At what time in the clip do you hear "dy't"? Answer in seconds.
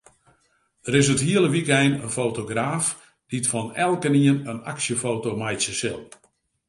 3.29-3.49